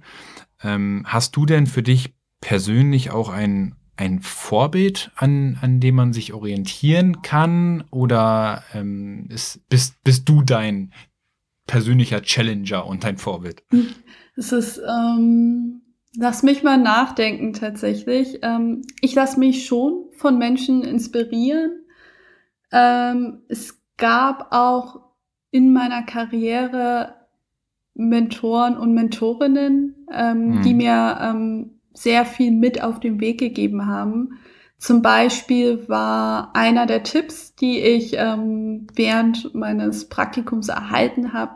[0.62, 6.12] Ähm, hast du denn für dich persönlich auch ein, ein Vorbild, an, an dem man
[6.12, 7.84] sich orientieren kann?
[7.90, 10.92] Oder ähm, ist, bist, bist du dein
[11.66, 13.62] persönlicher Challenger und dein Vorbild?
[14.34, 15.82] Es ist, ähm,
[16.16, 18.38] lass mich mal nachdenken tatsächlich.
[18.40, 21.82] Ähm, ich lasse mich schon von Menschen inspirieren
[22.72, 25.00] ähm, es gab auch
[25.50, 27.14] in meiner Karriere
[27.94, 30.62] Mentoren und Mentorinnen, ähm, mhm.
[30.62, 34.38] die mir ähm, sehr viel mit auf den Weg gegeben haben.
[34.78, 41.52] Zum Beispiel war einer der Tipps, die ich ähm, während meines Praktikums erhalten habe,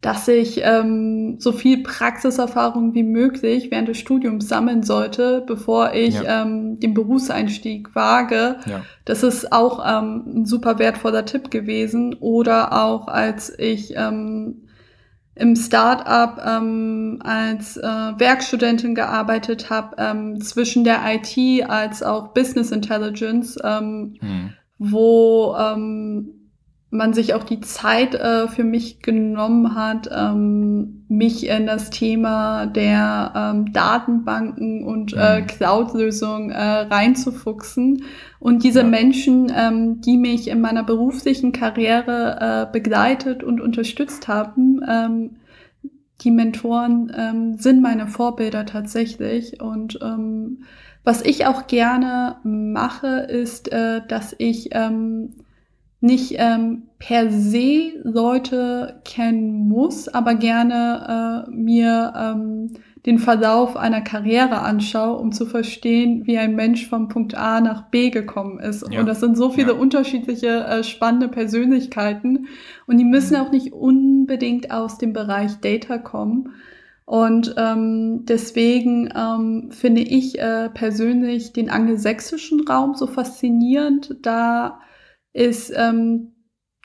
[0.00, 6.20] dass ich ähm, so viel Praxiserfahrung wie möglich während des Studiums sammeln sollte, bevor ich
[6.20, 6.42] ja.
[6.42, 8.56] ähm, den Berufseinstieg wage.
[8.66, 8.84] Ja.
[9.04, 12.14] Das ist auch ähm, ein super wertvoller Tipp gewesen.
[12.20, 14.67] Oder auch als ich ähm,
[15.38, 22.70] im Startup ähm, als äh, Werkstudentin gearbeitet habe, ähm, zwischen der IT als auch Business
[22.70, 24.52] Intelligence, ähm, mhm.
[24.78, 26.37] wo ähm,
[26.90, 32.66] man sich auch die Zeit äh, für mich genommen hat, ähm, mich in das Thema
[32.66, 35.46] der ähm, Datenbanken und äh, mhm.
[35.46, 38.04] Cloud-Lösungen äh, reinzufuchsen.
[38.40, 38.86] Und diese ja.
[38.86, 45.36] Menschen, ähm, die mich in meiner beruflichen Karriere äh, begleitet und unterstützt haben, ähm,
[46.22, 49.60] die Mentoren ähm, sind meine Vorbilder tatsächlich.
[49.60, 50.64] Und ähm,
[51.04, 54.70] was ich auch gerne mache, ist, äh, dass ich
[56.00, 62.72] nicht ähm, per se Leute kennen muss, aber gerne äh, mir ähm,
[63.06, 67.90] den Verlauf einer Karriere anschaue, um zu verstehen, wie ein Mensch vom Punkt A nach
[67.90, 68.86] B gekommen ist.
[68.90, 69.00] Ja.
[69.00, 69.78] Und das sind so viele ja.
[69.78, 72.46] unterschiedliche, äh, spannende Persönlichkeiten.
[72.86, 73.42] Und die müssen mhm.
[73.42, 76.52] auch nicht unbedingt aus dem Bereich Data kommen.
[77.06, 84.80] Und ähm, deswegen ähm, finde ich äh, persönlich den angelsächsischen Raum so faszinierend, da
[85.38, 86.32] es ähm,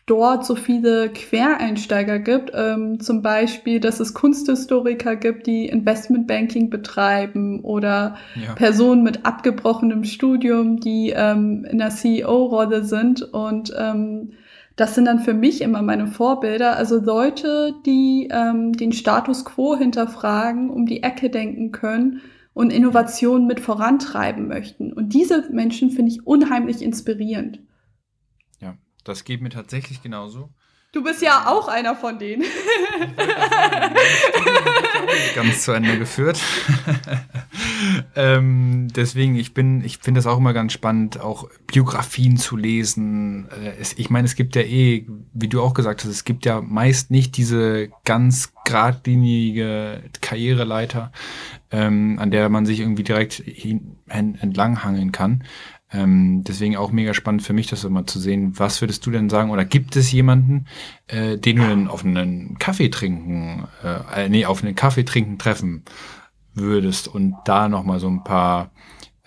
[0.06, 2.52] dort so viele Quereinsteiger gibt.
[2.54, 8.54] Ähm, zum Beispiel, dass es Kunsthistoriker gibt, die Investmentbanking betreiben oder ja.
[8.54, 13.22] Personen mit abgebrochenem Studium, die ähm, in der CEO-Rolle sind.
[13.22, 14.34] Und ähm,
[14.76, 16.76] das sind dann für mich immer meine Vorbilder.
[16.76, 22.22] Also Leute, die ähm, den Status quo hinterfragen, um die Ecke denken können
[22.54, 24.92] und Innovationen mit vorantreiben möchten.
[24.92, 27.60] Und diese Menschen finde ich unheimlich inspirierend.
[29.04, 30.50] Das geht mir tatsächlich genauso.
[30.94, 32.44] Du bist ja auch einer von denen.
[35.36, 36.39] ganz zu Ende geführt.
[38.16, 43.50] ähm, deswegen, ich bin, ich finde das auch immer ganz spannend, auch Biografien zu lesen.
[43.50, 46.46] Äh, es, ich meine, es gibt ja eh, wie du auch gesagt hast, es gibt
[46.46, 51.12] ja meist nicht diese ganz geradlinige Karriereleiter,
[51.72, 55.44] ähm, an der man sich irgendwie direkt hin, entlanghangeln kann.
[55.94, 58.54] Ähm, deswegen auch mega spannend für mich, das immer zu sehen.
[58.58, 59.52] Was würdest du denn sagen?
[59.52, 60.66] Oder gibt es jemanden,
[61.08, 65.84] äh, den du denn auf einen Kaffee trinken, äh, nee, auf einen Kaffee trinken treffen
[66.56, 68.72] würdest und da nochmal so ein paar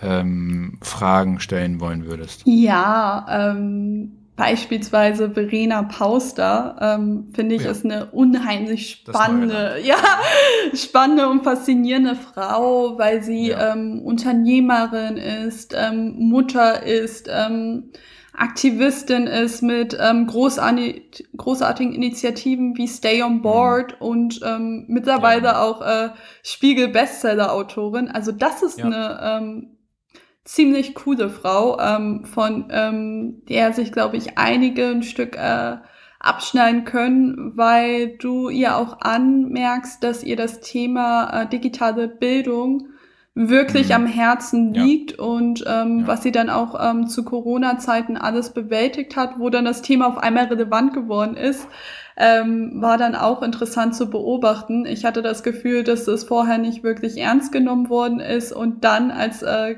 [0.01, 2.43] ähm, Fragen stellen wollen würdest?
[2.47, 7.71] Ja, ähm, Beispielsweise Verena Pauster, ähm, finde ich, ja.
[7.71, 9.97] ist eine unheimlich spannende, ja,
[10.75, 13.73] spannende und faszinierende Frau, weil sie ja.
[13.73, 17.93] ähm, Unternehmerin ist, ähm, Mutter ist, ähm,
[18.35, 24.07] Aktivistin ist mit ähm, großartig, großartigen Initiativen wie Stay on Board mhm.
[24.07, 25.63] und ähm, mittlerweile ja.
[25.63, 26.11] auch äh,
[26.43, 28.11] Spiegel-Bestseller-Autorin.
[28.11, 29.76] Also das ist eine ähm,
[30.47, 35.77] ziemlich coole Frau, ähm, von ähm, der sich, glaube ich, einige ein Stück äh,
[36.21, 42.89] abschneiden können, weil du ihr auch anmerkst, dass ihr das Thema äh, digitale Bildung
[43.35, 43.95] wirklich Mhm.
[43.95, 44.83] am Herzen Ja.
[44.83, 46.07] liegt und ähm, Ja.
[46.07, 50.17] was sie dann auch ähm, zu Corona-Zeiten alles bewältigt hat, wo dann das Thema auf
[50.19, 51.69] einmal relevant geworden ist,
[52.17, 54.87] ähm, war dann auch interessant zu beobachten.
[54.87, 59.11] Ich hatte das Gefühl, dass es vorher nicht wirklich ernst genommen worden ist und dann,
[59.11, 59.77] als äh,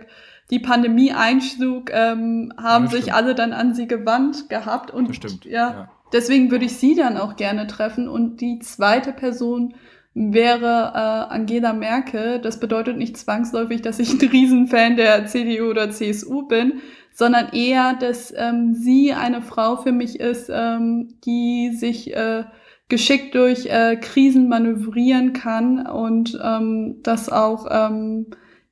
[0.50, 3.16] die Pandemie einschlug, ähm, haben das sich stimmt.
[3.16, 5.44] alle dann an sie gewandt gehabt und Das stimmt.
[5.44, 8.08] ja, deswegen würde ich sie dann auch gerne treffen.
[8.08, 9.74] Und die zweite Person
[10.14, 12.40] wäre äh, Angela Merkel.
[12.40, 16.80] Das bedeutet nicht zwangsläufig, dass ich ein Riesenfan der CDU oder CSU bin,
[17.12, 22.44] sondern eher, dass ähm, sie eine Frau für mich ist, ähm, die sich äh,
[22.88, 28.26] geschickt durch äh, Krisen manövrieren kann und ähm, das auch ähm,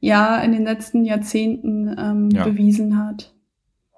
[0.07, 2.45] ja in den letzten Jahrzehnten ähm, Ja.
[2.45, 3.35] bewiesen hat.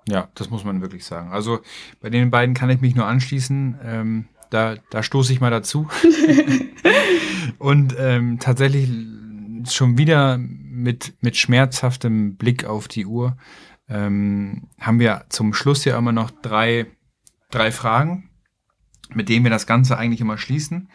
[0.08, 1.32] Ja, das muss man wirklich sagen.
[1.32, 1.60] Also
[2.00, 3.78] bei den beiden kann ich mich nur anschließen.
[3.84, 5.86] Ähm, da, da stoße ich mal dazu.
[7.58, 8.88] Und ähm, tatsächlich
[9.68, 13.36] schon wieder mit, mit schmerzhaftem Blick auf die Uhr
[13.88, 16.86] ähm, haben wir zum Schluss ja immer noch drei,
[17.50, 18.30] drei Fragen,
[19.12, 20.88] mit denen wir das Ganze eigentlich immer schließen.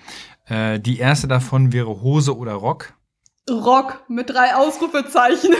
[0.45, 2.93] Äh, die erste davon wäre Hose oder Rock.
[3.49, 5.53] Rock mit drei Ausrufezeichen.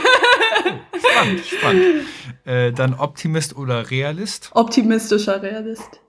[0.97, 2.05] Spannend, spannend.
[2.45, 4.51] Äh, dann Optimist oder Realist.
[4.53, 6.01] Optimistischer Realist.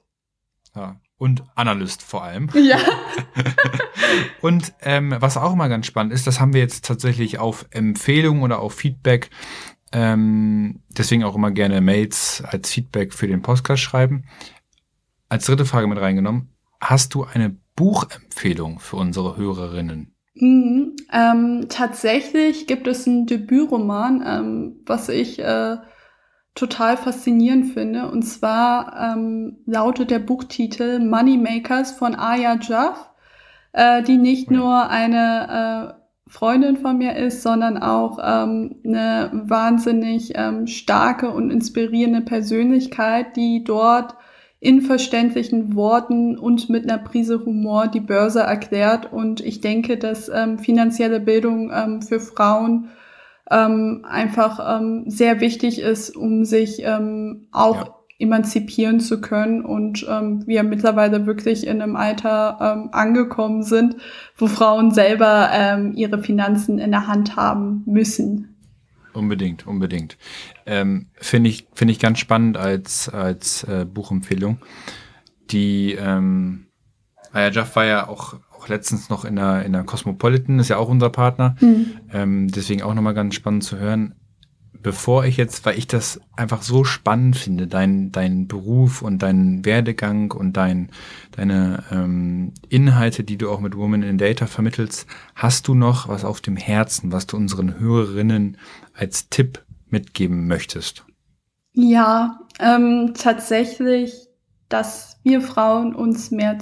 [0.74, 1.00] Ja.
[1.16, 2.48] Und Analyst vor allem.
[2.54, 2.78] Ja.
[4.40, 8.42] Und ähm, was auch immer ganz spannend ist, das haben wir jetzt tatsächlich auf Empfehlung
[8.42, 9.30] oder auf Feedback,
[9.92, 14.24] ähm, deswegen auch immer gerne Mails als Feedback für den Podcast schreiben.
[15.28, 20.13] Als dritte Frage mit reingenommen, hast du eine Buchempfehlung für unsere Hörerinnen?
[20.34, 20.96] Mhm.
[21.12, 25.76] Ähm, tatsächlich gibt es einen Debütroman, ähm, was ich äh,
[26.54, 28.10] total faszinierend finde.
[28.10, 33.10] Und zwar ähm, lautet der Buchtitel Moneymakers von Aya Jaff,
[33.72, 34.56] äh, die nicht Ja.
[34.56, 41.50] nur eine äh, Freundin von mir ist, sondern auch ähm, eine wahnsinnig ähm, starke und
[41.50, 44.16] inspirierende Persönlichkeit, die dort
[44.64, 49.12] in verständlichen Worten und mit einer Prise Humor die Börse erklärt.
[49.12, 52.88] Und ich denke, dass ähm, finanzielle Bildung ähm, für Frauen
[53.50, 57.94] ähm, einfach ähm, sehr wichtig ist, um sich ähm, auch Ja.
[58.18, 63.96] emanzipieren zu können und ähm, wir mittlerweile wirklich in einem Alter ähm, angekommen sind,
[64.38, 68.53] wo Frauen selber ähm, ihre Finanzen in der Hand haben müssen.
[69.14, 70.18] Unbedingt, unbedingt.
[70.66, 74.58] Ähm, Finde ich, finde ich ganz spannend als, als äh, Buchempfehlung.
[75.50, 76.66] Die ähm,
[77.32, 80.78] Aya Jaff war ja auch, auch letztens noch in der, in der Cosmopolitan, ist ja
[80.78, 81.56] auch unser Partner.
[82.12, 84.14] Ähm, deswegen auch nochmal ganz spannend zu hören.
[84.84, 89.64] Bevor ich jetzt, weil ich das einfach so spannend finde, dein, dein Beruf und dein
[89.64, 90.90] Werdegang und dein,
[91.32, 96.26] deine ähm, Inhalte, die du auch mit Women in Data vermittelst, hast du noch was
[96.26, 98.58] auf dem Herzen, was du unseren Hörerinnen
[98.92, 101.06] als Tipp mitgeben möchtest?
[101.72, 104.12] Ja, ähm, tatsächlich,
[104.68, 106.58] dass wir Frauen uns mehr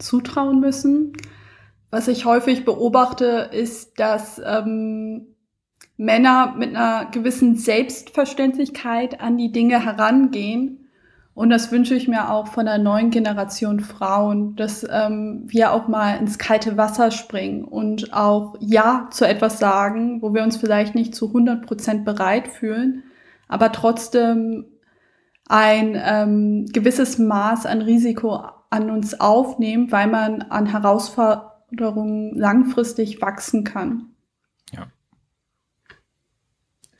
[0.00, 1.12] zutrauen müssen.
[1.92, 5.33] Was ich häufig beobachte, ist, dass ähm,
[5.96, 10.90] Männer mit einer gewissen Selbstverständlichkeit an die Dinge herangehen.
[11.34, 15.88] Und das wünsche ich mir auch von der neuen Generation Frauen, dass ähm, wir auch
[15.88, 20.94] mal ins kalte Wasser springen und auch Ja zu etwas sagen, wo wir uns vielleicht
[20.94, 23.02] nicht zu 100 Prozent bereit fühlen,
[23.48, 24.66] aber trotzdem
[25.48, 33.64] ein ähm, gewisses Maß an Risiko an uns aufnehmen, weil man an Herausforderungen langfristig wachsen
[33.64, 34.13] kann.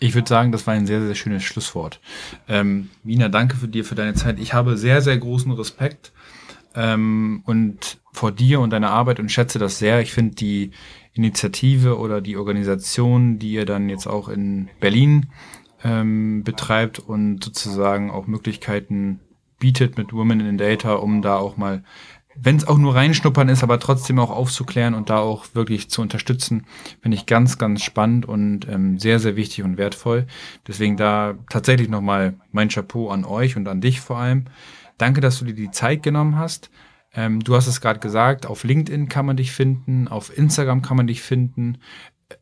[0.05, 1.99] Ich würde sagen, das war ein sehr, sehr schönes Schlusswort.
[2.47, 4.39] Ähm, Mina, danke für dir, für deine Zeit.
[4.39, 6.13] Ich habe sehr, sehr großen Respekt
[6.75, 10.03] ähm, und vor dir und deiner Arbeit und schätze das sehr.
[10.03, 10.73] Ich finde die
[11.15, 15.29] Initiative oder die Organisation, die ihr dann jetzt auch in Berlin
[15.83, 19.21] ähm, betreibt und sozusagen auch Möglichkeiten
[19.59, 21.83] bietet mit Women in Data, um da auch mal
[22.37, 26.03] wenn es auch nur reinschnuppern ist, aber trotzdem auch aufzuklären und da auch wirklich zu
[26.03, 26.67] unterstützen,
[27.01, 30.27] finde ich ganz, ganz spannend und ähm, sehr, sehr wichtig und wertvoll.
[30.67, 34.45] Deswegen da tatsächlich nochmal mein Chapeau an euch und an dich vor allem.
[34.99, 36.71] Danke, dass du dir die Zeit genommen hast.
[37.15, 40.97] Ähm, du hast es gerade gesagt, auf LinkedIn kann man dich finden, auf Instagram kann
[40.97, 41.79] man dich finden,
[42.29, 42.35] äh,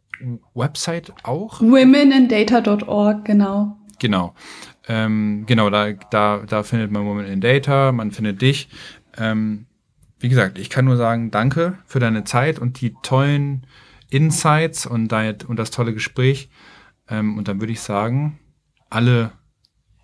[0.55, 1.61] Website auch?
[1.61, 3.77] Womenindata.org, genau.
[3.99, 4.35] Genau.
[4.89, 8.69] Ähm, genau, da, da, da findet man Women in Data, man findet dich.
[9.17, 9.67] Ähm,
[10.23, 13.67] wie gesagt, ich kann nur sagen, danke für deine Zeit und die tollen
[14.09, 16.49] Insights und, dein, und das tolle Gespräch.
[17.09, 18.39] Ähm, und dann würde ich sagen,
[18.89, 19.33] alle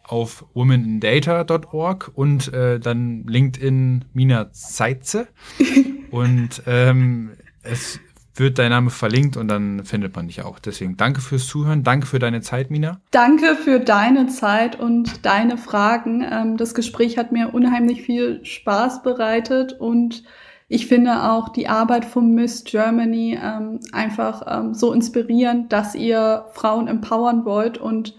[0.03, 5.29] auf womenindata.org und äh, dann LinkedIn Mina Zeitze.
[6.11, 8.01] und ähm, es
[8.39, 10.59] wird dein Name verlinkt und dann findet man dich auch.
[10.59, 13.01] Deswegen danke fürs Zuhören, danke für deine Zeit, Mina.
[13.11, 16.27] Danke für deine Zeit und deine Fragen.
[16.31, 20.25] Ähm, das Gespräch hat mir unheimlich viel Spaß bereitet und
[20.71, 26.45] ich finde auch die Arbeit von Miss Germany ähm, einfach ähm, so inspirierend, dass ihr
[26.53, 28.15] Frauen empowern wollt und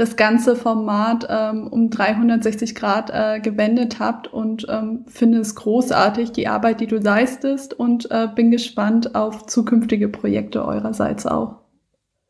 [0.00, 6.32] das ganze Format ähm, um 360 Grad äh, gewendet habt und ähm, finde es großartig,
[6.32, 11.56] die Arbeit, die du leistest und äh, bin gespannt auf zukünftige Projekte eurerseits auch.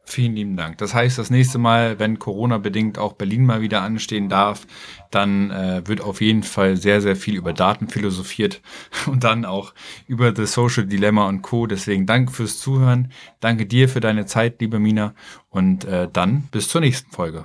[0.03, 0.79] Vielen lieben Dank.
[0.79, 4.67] Das heißt, das nächste Mal, wenn Corona-bedingt auch Berlin mal wieder anstehen darf,
[5.13, 8.61] dann äh, wird auf jeden Fall sehr, sehr viel über Daten philosophiert
[9.07, 9.73] und dann auch
[10.09, 11.69] über The Social Dilemma und Co.
[11.69, 13.13] Deswegen danke fürs Zuhören.
[13.39, 15.15] Danke dir für deine Zeit, liebe Mina.
[15.49, 17.45] Und äh, dann bis zur nächsten Folge.